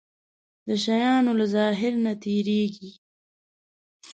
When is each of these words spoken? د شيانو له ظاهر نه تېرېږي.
د 0.67 0.69
شيانو 0.83 1.31
له 1.39 1.45
ظاهر 1.55 1.93
نه 2.05 2.13
تېرېږي. 2.23 2.91